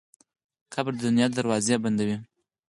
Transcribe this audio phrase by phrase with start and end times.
[0.73, 2.17] قبر د دنیا دروازې بندوي.